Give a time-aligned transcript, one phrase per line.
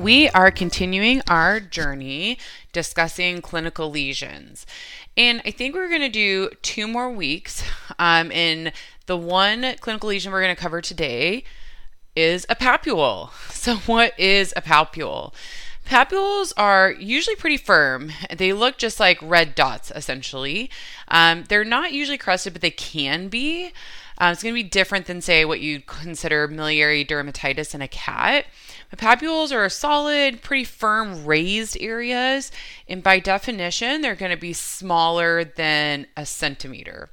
[0.00, 2.38] We are continuing our journey
[2.72, 4.64] discussing clinical lesions.
[5.14, 7.62] And I think we're going to do two more weeks.
[7.98, 8.72] Um, and
[9.04, 11.44] the one clinical lesion we're going to cover today
[12.16, 13.30] is a papule.
[13.50, 15.34] So, what is a papule?
[15.84, 18.10] Papules are usually pretty firm.
[18.34, 20.70] They look just like red dots, essentially.
[21.08, 23.72] Um, they're not usually crusted, but they can be.
[24.20, 27.88] Uh, it's going to be different than, say, what you'd consider miliary dermatitis in a
[27.88, 28.44] cat.
[28.90, 32.52] The papules are solid, pretty firm, raised areas,
[32.86, 37.08] and by definition, they're going to be smaller than a centimeter.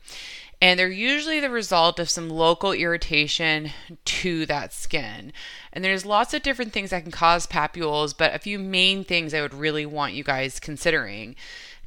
[0.61, 3.69] And they're usually the result of some local irritation
[4.03, 5.31] to that skin.
[5.71, 9.33] And there's lots of different things that can cause papules, but a few main things
[9.33, 11.35] I would really want you guys considering.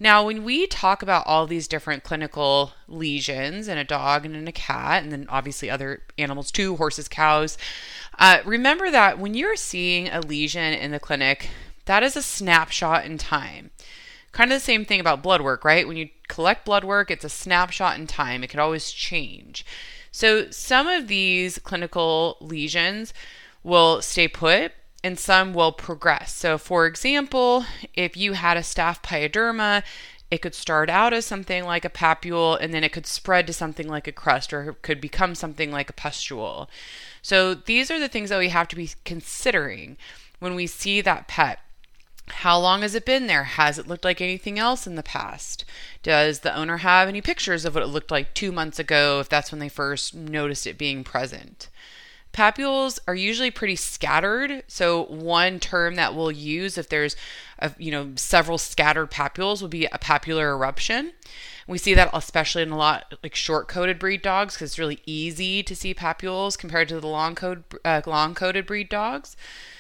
[0.03, 4.49] Now, when we talk about all these different clinical lesions in a dog and in
[4.49, 7.59] a cat, and then obviously other animals too, horses, cows,
[8.19, 11.51] uh, remember that when you're seeing a lesion in the clinic,
[11.85, 13.73] that is a snapshot in time.
[14.33, 15.87] Kind of the same thing about blood work, right?
[15.87, 18.43] When you collect blood work, it's a snapshot in time.
[18.43, 19.67] It can always change.
[20.13, 23.13] So some of these clinical lesions
[23.63, 26.33] will stay put and some will progress.
[26.33, 29.83] So, for example, if you had a staph pyoderma,
[30.31, 33.53] it could start out as something like a papule and then it could spread to
[33.53, 36.69] something like a crust or it could become something like a pustule.
[37.23, 39.97] So, these are the things that we have to be considering
[40.39, 41.61] when we see that pet.
[42.29, 43.45] How long has it been there?
[43.45, 45.65] Has it looked like anything else in the past?
[46.03, 49.29] Does the owner have any pictures of what it looked like two months ago if
[49.29, 51.69] that's when they first noticed it being present?
[52.33, 54.63] Papules are usually pretty scattered.
[54.69, 57.17] So one term that we'll use if there's
[57.59, 61.13] a, you know several scattered papules would be a papular eruption.
[61.67, 65.63] We see that especially in a lot like short-coated breed dogs because it's really easy
[65.63, 69.37] to see papules compared to the long-coated uh, long-coated breed dogs.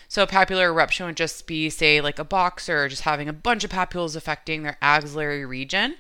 [0.09, 3.65] So a papular eruption would just be say like a boxer just having a bunch
[3.65, 5.97] of papules affecting their axillary region.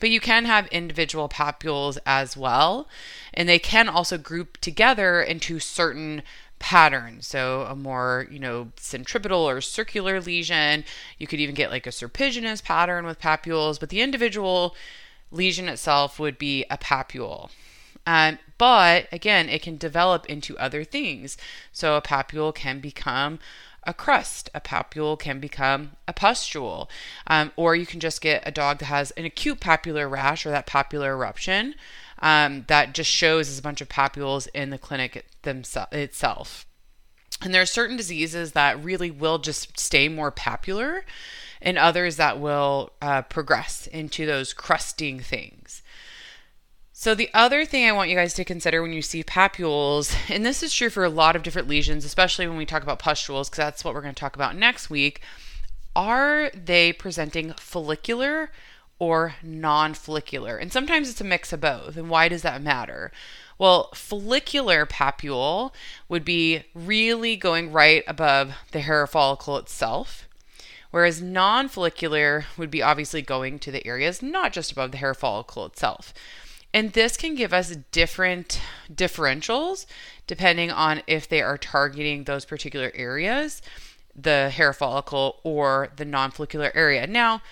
[0.00, 2.88] But you can have individual papules as well,
[3.32, 6.22] and they can also group together into certain
[6.58, 7.26] patterns.
[7.26, 10.84] So a more, you know, centripetal or circular lesion.
[11.18, 14.74] You could even get like a serpiginous pattern with papules, but the individual
[15.30, 17.50] lesion itself would be a papule.
[18.06, 21.36] Um, but again, it can develop into other things.
[21.72, 23.38] So a papule can become
[23.86, 24.50] a crust.
[24.54, 26.88] A papule can become a pustule.
[27.26, 30.50] Um, or you can just get a dog that has an acute papular rash or
[30.50, 31.74] that papular eruption
[32.20, 36.66] um, that just shows as a bunch of papules in the clinic themse- itself.
[37.42, 41.04] And there are certain diseases that really will just stay more papular,
[41.60, 45.82] and others that will uh, progress into those crusting things.
[47.04, 50.42] So, the other thing I want you guys to consider when you see papules, and
[50.42, 53.50] this is true for a lot of different lesions, especially when we talk about pustules,
[53.50, 55.20] because that's what we're going to talk about next week,
[55.94, 58.50] are they presenting follicular
[58.98, 60.56] or non follicular?
[60.56, 61.98] And sometimes it's a mix of both.
[61.98, 63.12] And why does that matter?
[63.58, 65.74] Well, follicular papule
[66.08, 70.26] would be really going right above the hair follicle itself.
[70.90, 75.12] Whereas non follicular would be obviously going to the areas not just above the hair
[75.12, 76.14] follicle itself.
[76.74, 78.60] And this can give us different
[78.92, 79.86] differentials
[80.26, 83.62] depending on if they are targeting those particular areas,
[84.16, 87.06] the hair follicle or the non follicular area.
[87.06, 87.42] Now,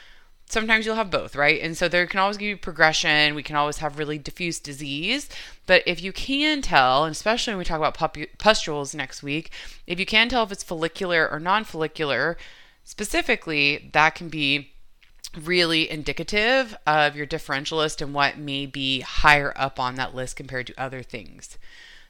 [0.47, 1.61] sometimes you'll have both, right?
[1.63, 3.37] And so there can always be progression.
[3.37, 5.29] We can always have really diffuse disease.
[5.67, 9.53] But if you can tell, and especially when we talk about pustules next week,
[9.87, 12.37] if you can tell if it's follicular or non follicular,
[12.83, 14.72] specifically, that can be
[15.37, 20.67] really indicative of your differentialist and what may be higher up on that list compared
[20.67, 21.59] to other things.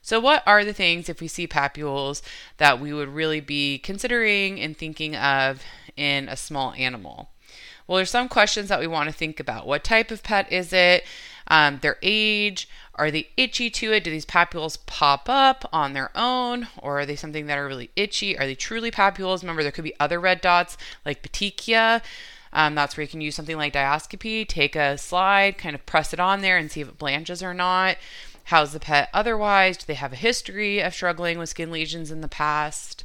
[0.05, 2.23] So, what are the things, if we see papules,
[2.57, 5.63] that we would really be considering and thinking of
[5.97, 7.31] in a small animal?
[7.87, 9.67] Well, there's some questions that we want to think about.
[9.67, 11.05] What type of pet is it?
[11.47, 12.69] Um, their age?
[12.95, 14.05] Are they itchy to it?
[14.05, 16.69] Do these papules pop up on their own?
[16.79, 18.39] Or are they something that are really itchy?
[18.39, 19.43] Are they truly papules?
[19.43, 22.03] Remember, there could be other red dots like petechia.
[22.53, 26.13] Um, that's where you can use something like diascopy, take a slide, kind of press
[26.13, 27.97] it on there and see if it blanches or not.
[28.45, 29.77] How's the pet otherwise?
[29.77, 33.05] Do they have a history of struggling with skin lesions in the past?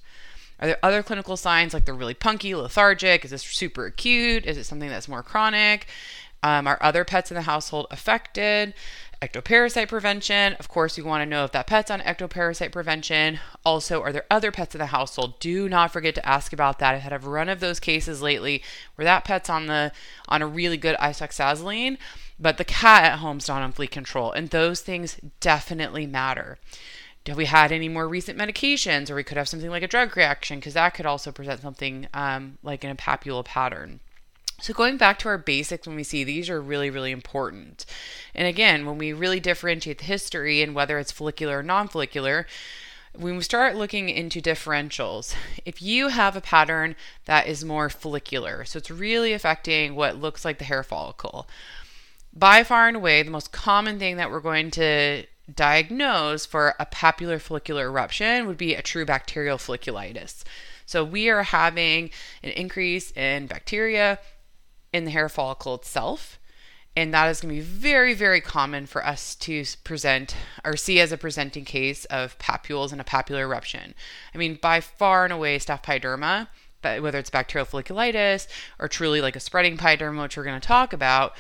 [0.60, 3.24] Are there other clinical signs like they're really punky, lethargic?
[3.24, 4.46] Is this super acute?
[4.46, 5.88] Is it something that's more chronic?
[6.44, 8.74] Um, are other pets in the household affected?
[9.22, 10.54] Ectoparasite prevention.
[10.60, 13.40] Of course, you want to know if that pet's on ectoparasite prevention.
[13.66, 15.40] Also, are there other pets in the household?
[15.40, 16.94] Do not forget to ask about that.
[16.94, 18.64] I've had a run of those cases lately
[18.96, 19.92] where that pet's on the
[20.28, 21.98] on a really good isoxazoline,
[22.40, 26.58] but the cat at home's not on flea control, and those things definitely matter.
[27.26, 30.16] Have we had any more recent medications, or we could have something like a drug
[30.16, 34.00] reaction because that could also present something um, like an papule pattern.
[34.60, 37.86] So, going back to our basics when we see these are really, really important.
[38.34, 42.48] And again, when we really differentiate the history and whether it's follicular or non follicular,
[43.14, 46.96] when we start looking into differentials, if you have a pattern
[47.26, 51.48] that is more follicular, so it's really affecting what looks like the hair follicle,
[52.34, 55.24] by far and away, the most common thing that we're going to
[55.54, 60.44] diagnose for a papular follicular eruption would be a true bacterial folliculitis.
[60.86, 62.12] So we are having
[62.44, 64.20] an increase in bacteria
[64.98, 66.40] in the hair follicle itself.
[66.96, 70.36] And that is going to be very, very common for us to present
[70.66, 73.94] or see as a presenting case of papules and a papular eruption.
[74.34, 76.48] I mean, by far and away, staph pyoderma,
[76.82, 78.48] whether it's bacterial folliculitis
[78.80, 81.36] or truly like a spreading pyoderma, which we're going to talk about,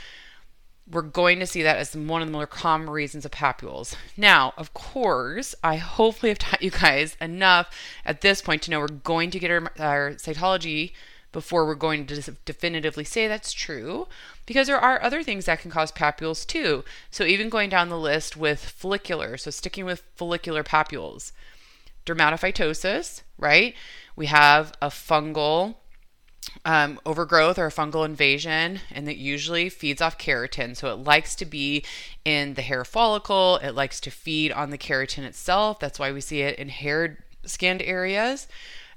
[0.89, 3.95] we're going to see that as one of the more common reasons of papules.
[4.15, 7.75] Now, of course, I hopefully have taught you guys enough
[8.05, 10.91] at this point to know we're going to get our, our cytology
[11.31, 14.07] before we're going to definitively say that's true
[14.45, 16.83] because there are other things that can cause papules too.
[17.11, 21.31] So even going down the list with follicular, so sticking with follicular papules,
[22.05, 23.75] dermatophytosis, right?
[24.15, 25.75] We have a fungal
[26.65, 30.75] um, overgrowth or a fungal invasion, and that usually feeds off keratin.
[30.75, 31.83] So it likes to be
[32.25, 33.57] in the hair follicle.
[33.57, 35.79] It likes to feed on the keratin itself.
[35.79, 38.47] That's why we see it in hair skinned areas.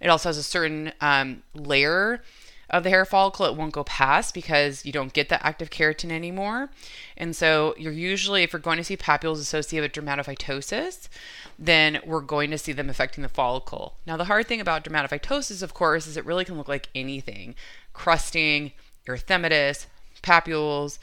[0.00, 2.22] It also has a certain um, layer
[2.70, 6.10] of the hair follicle it won't go past because you don't get the active keratin
[6.12, 6.70] anymore.
[7.16, 11.08] And so you're usually, if you're going to see papules associated with dermatophytosis,
[11.58, 13.96] then we're going to see them affecting the follicle.
[14.06, 17.54] Now, the hard thing about dermatophytosis, of course, is it really can look like anything
[17.92, 18.72] crusting,
[19.06, 19.86] erythematous,
[20.22, 20.98] papules.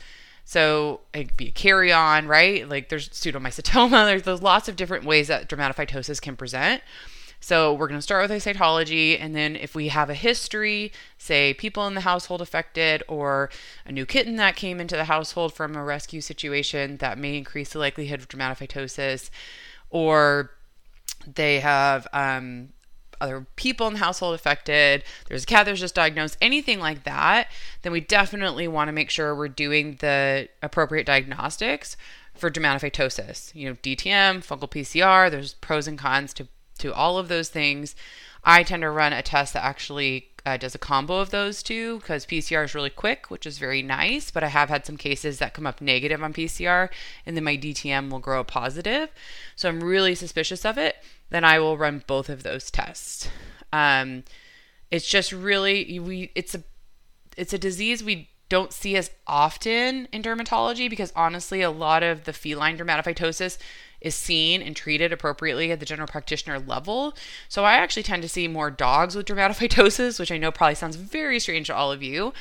[0.45, 2.67] So it could be a kerion, right?
[2.67, 4.05] Like there's pseudomycetoma.
[4.05, 6.81] There's, there's lots of different ways that dermatophytosis can present.
[7.47, 10.91] So we're going to start with a cytology, and then if we have a history,
[11.17, 13.49] say people in the household affected, or
[13.85, 17.69] a new kitten that came into the household from a rescue situation, that may increase
[17.69, 19.29] the likelihood of dermatophytosis,
[19.89, 20.51] or
[21.25, 22.73] they have um,
[23.21, 27.47] other people in the household affected, there's a cat that's just diagnosed, anything like that,
[27.81, 31.95] then we definitely want to make sure we're doing the appropriate diagnostics
[32.35, 33.55] for dermatophytosis.
[33.55, 37.95] You know, DTM, fungal PCR, there's pros and cons to to all of those things.
[38.43, 41.99] I tend to run a test that actually uh, does a combo of those two
[41.99, 44.31] because PCR is really quick, which is very nice.
[44.31, 46.89] But I have had some cases that come up negative on PCR,
[47.25, 49.09] and then my DTM will grow positive.
[49.57, 50.95] So I'm really suspicious of it.
[51.29, 53.27] Then I will run both of those tests.
[53.73, 54.23] Um,
[54.89, 56.31] it's just really we.
[56.33, 56.63] It's a
[57.35, 62.23] it's a disease we don't see as often in dermatology because honestly, a lot of
[62.23, 63.57] the feline dermatophytosis
[63.99, 67.15] is seen and treated appropriately at the general practitioner level.
[67.49, 70.95] So I actually tend to see more dogs with dermatophytosis, which I know probably sounds
[70.95, 72.33] very strange to all of you,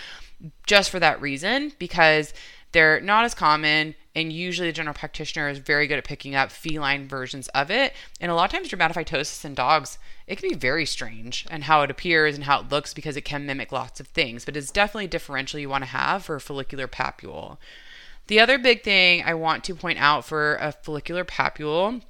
[0.67, 2.35] just for that reason, because
[2.73, 6.51] they're not as common and usually the general practitioner is very good at picking up
[6.51, 7.93] feline versions of it.
[8.19, 11.83] And a lot of times dermatophytosis in dogs, it can be very strange and how
[11.83, 14.73] it appears and how it looks because it can mimic lots of things, but it's
[14.73, 17.59] definitely a differential you want to have for a follicular papule.
[18.29, 22.01] The other big thing I want to point out for a follicular papule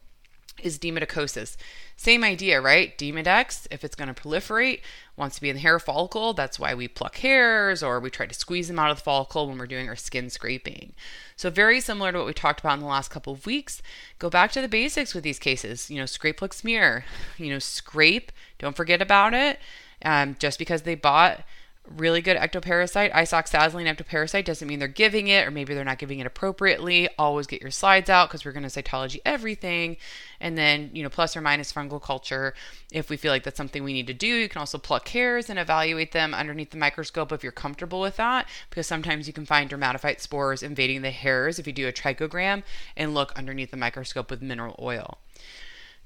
[0.63, 1.57] is demodicosis.
[1.97, 2.97] Same idea, right?
[2.97, 4.81] Demodex, if it's going to proliferate,
[5.17, 6.35] wants to be in the hair follicle.
[6.35, 9.49] That's why we pluck hairs or we try to squeeze them out of the follicle
[9.49, 10.93] when we're doing our skin scraping.
[11.37, 13.81] So, very similar to what we talked about in the last couple of weeks.
[14.19, 15.91] Go back to the basics with these cases.
[15.91, 17.05] You know, scrape, pluck, smear.
[17.39, 19.59] You know, scrape, don't forget about it.
[20.05, 21.43] Um, just because they bought
[21.89, 26.19] really good ectoparasite, isoxazoline ectoparasite, doesn't mean they're giving it or maybe they're not giving
[26.19, 27.09] it appropriately.
[27.19, 29.97] Always get your slides out because we're going to cytology everything.
[30.41, 32.55] And then, you know, plus or minus fungal culture.
[32.93, 35.49] If we feel like that's something we need to do, you can also pluck hairs
[35.49, 38.49] and evaluate them underneath the microscope if you're comfortable with that.
[38.69, 42.63] Because sometimes you can find dermatophyte spores invading the hairs if you do a trichogram
[42.97, 45.19] and look underneath the microscope with mineral oil.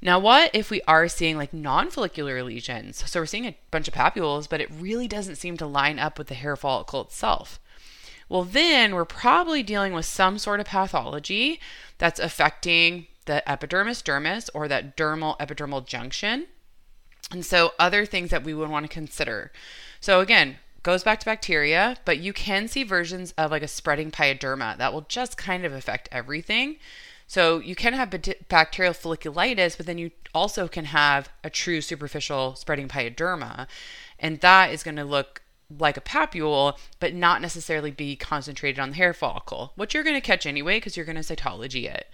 [0.02, 3.08] Now, what if we are seeing like non follicular lesions?
[3.10, 6.18] So we're seeing a bunch of papules, but it really doesn't seem to line up
[6.18, 7.60] with the hair follicle itself.
[8.28, 11.60] Well, then we're probably dealing with some sort of pathology
[11.98, 16.46] that's affecting the epidermis dermis or that dermal epidermal junction.
[17.30, 19.52] And so, other things that we would want to consider.
[20.00, 24.10] So, again, goes back to bacteria, but you can see versions of like a spreading
[24.10, 26.76] pyoderma that will just kind of affect everything.
[27.30, 28.10] So you can have
[28.48, 33.68] bacterial folliculitis, but then you also can have a true superficial spreading pyoderma.
[34.18, 35.40] And that is going to look
[35.78, 40.16] like a papule, but not necessarily be concentrated on the hair follicle, which you're going
[40.16, 42.08] to catch anyway because you're going to cytology it.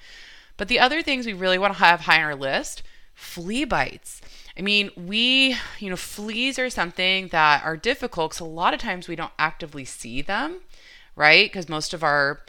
[0.58, 2.82] But the other things we really want to have high on our list
[3.14, 4.20] flea bites.
[4.58, 8.80] I mean, we, you know, fleas are something that are difficult because a lot of
[8.80, 10.60] times we don't actively see them,
[11.14, 11.50] right?
[11.50, 12.42] Because most of our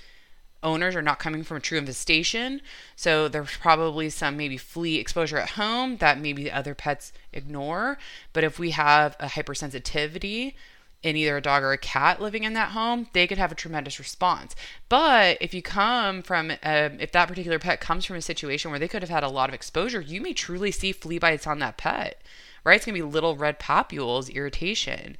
[0.63, 2.61] owners are not coming from a true infestation.
[2.95, 7.97] So there's probably some maybe flea exposure at home that maybe the other pets ignore.
[8.33, 10.53] But if we have a hypersensitivity,
[11.03, 13.55] in either a dog or a cat living in that home, they could have a
[13.55, 14.55] tremendous response.
[14.89, 18.79] But if you come from, uh, if that particular pet comes from a situation where
[18.79, 21.59] they could have had a lot of exposure, you may truly see flea bites on
[21.59, 22.21] that pet,
[22.63, 22.77] right?
[22.77, 25.17] It's going to be little red papules, irritation.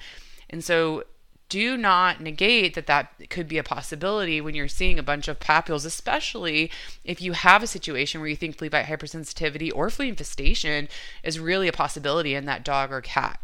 [0.49, 1.03] And so
[1.49, 5.39] do not negate that that could be a possibility when you're seeing a bunch of
[5.39, 6.71] papules, especially
[7.03, 10.87] if you have a situation where you think flea bite hypersensitivity or flea infestation
[11.23, 13.39] is really a possibility in that dog or cat.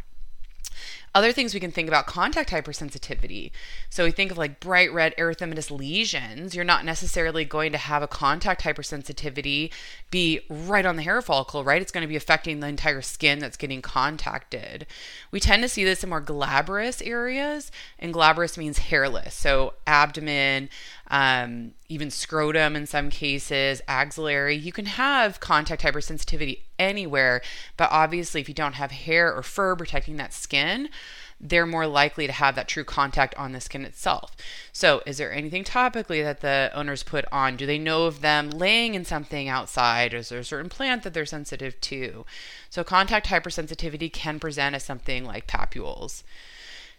[1.16, 3.52] Other things we can think about contact hypersensitivity.
[3.90, 6.56] So we think of like bright red erythematous lesions.
[6.56, 9.72] You're not necessarily going to have a contact hypersensitivity
[10.10, 11.82] be right on the hair follicle, right?
[11.82, 14.88] It's going to be affecting the entire skin that's getting contacted.
[15.32, 19.36] We tend to see this in more glabrous areas, and glabrous means hairless.
[19.36, 20.70] So abdomen,
[21.08, 24.56] um, even scrotum in some cases, axillary.
[24.56, 27.42] You can have contact hypersensitivity anywhere,
[27.78, 30.90] but obviously, if you don't have hair or fur protecting that skin,
[31.40, 34.32] they're more likely to have that true contact on the skin itself.
[34.72, 37.58] So, is there anything topically that the owners put on?
[37.58, 40.14] Do they know of them laying in something outside?
[40.14, 42.26] Is there a certain plant that they're sensitive to?
[42.70, 46.24] So, contact hypersensitivity can present as something like papules.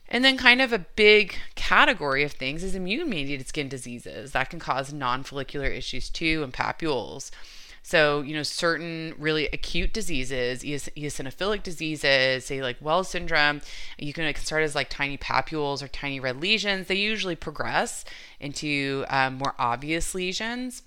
[0.08, 4.50] And then, kind of a big category of things is immune mediated skin diseases that
[4.50, 7.30] can cause non follicular issues too, and papules.
[7.86, 13.60] So, you know, certain really acute diseases, eosinophilic diseases, say like Wells syndrome,
[13.98, 16.86] you can, can start as like tiny papules or tiny red lesions.
[16.86, 18.06] They usually progress
[18.40, 20.82] into um, more obvious lesions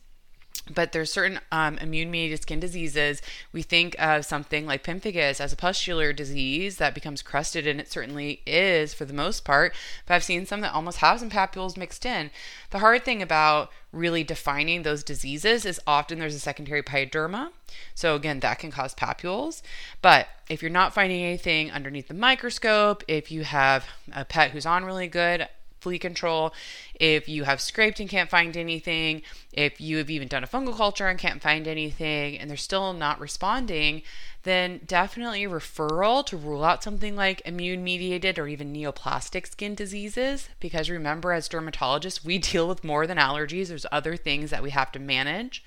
[0.73, 3.21] but there's certain um, immune-mediated skin diseases.
[3.51, 7.91] We think of something like pemphigus as a pustular disease that becomes crusted, and it
[7.91, 9.73] certainly is for the most part.
[10.05, 12.31] But I've seen some that almost have some papules mixed in.
[12.71, 17.49] The hard thing about really defining those diseases is often there's a secondary pyoderma.
[17.95, 19.61] So again, that can cause papules.
[20.01, 24.65] But if you're not finding anything underneath the microscope, if you have a pet who's
[24.65, 25.47] on really good
[25.87, 26.53] flea control,
[26.99, 29.21] if you have scraped and can't find anything,
[29.53, 32.91] if you have even done a fungal culture and can't find anything and they're still
[32.91, 34.01] not responding,
[34.43, 40.49] then definitely referral to rule out something like immune mediated or even neoplastic skin diseases.
[40.59, 44.71] Because remember, as dermatologists, we deal with more than allergies, there's other things that we
[44.71, 45.63] have to manage.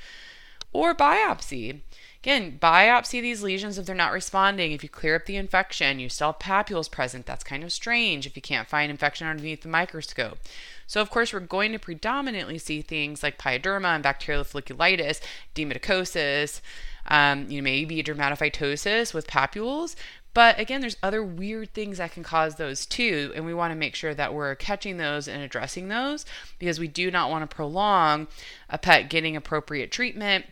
[0.73, 1.81] Or biopsy.
[2.23, 4.73] Again, biopsy these lesions if they're not responding.
[4.73, 7.25] If you clear up the infection, you still have papules present.
[7.25, 10.39] That's kind of strange if you can't find infection underneath the microscope.
[10.87, 15.21] So, of course, we're going to predominantly see things like pyoderma and bacterial folliculitis,
[15.55, 16.61] demodicosis,
[17.07, 19.97] um, you know, maybe dermatophytosis with papules.
[20.35, 23.79] But again, there's other weird things that can cause those too, and we want to
[23.79, 26.25] make sure that we're catching those and addressing those
[26.59, 28.29] because we do not want to prolong
[28.69, 30.45] a pet getting appropriate treatment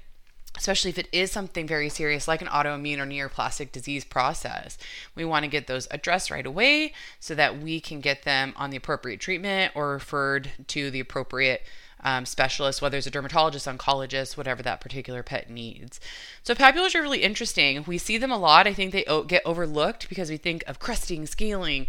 [0.58, 4.76] especially if it is something very serious like an autoimmune or neoplastic disease process.
[5.14, 8.70] We want to get those addressed right away so that we can get them on
[8.70, 11.62] the appropriate treatment or referred to the appropriate
[12.00, 16.00] um, specialist, whether it's a dermatologist, oncologist, whatever that particular pet needs.
[16.42, 17.84] So papules are really interesting.
[17.86, 18.66] We see them a lot.
[18.66, 21.86] I think they get overlooked because we think of crusting, scaling,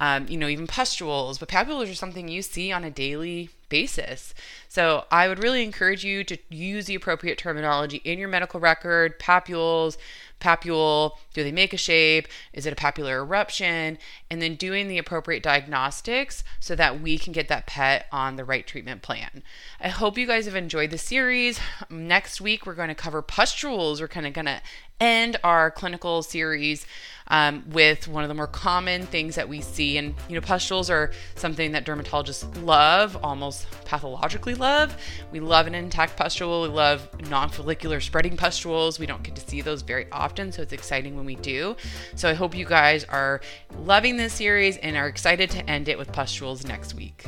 [0.00, 4.34] um, you know, even pustules, but papules are something you see on a daily basis.
[4.68, 9.18] So I would really encourage you to use the appropriate terminology in your medical record,
[9.18, 9.96] papules,
[10.40, 12.28] papule, do they make a shape?
[12.52, 13.98] Is it a papular eruption?
[14.30, 18.44] And then doing the appropriate diagnostics so that we can get that pet on the
[18.44, 19.42] right treatment plan.
[19.80, 21.58] I hope you guys have enjoyed the series.
[21.88, 24.00] Next week, we're going to cover pustules.
[24.00, 24.60] We're kind of going to
[25.00, 26.86] end our clinical series
[27.28, 29.96] um, with one of the more common things that we see.
[29.96, 34.96] And, you know, pustules are something that dermatologists love, almost pathologically love.
[35.32, 36.62] We love an intact pustule.
[36.62, 38.98] We love non follicular spreading pustules.
[38.98, 41.76] We don't get to see those very often, so it's exciting when we do.
[42.14, 43.40] So I hope you guys are
[43.80, 47.26] loving this series and are excited to end it with pustules next week.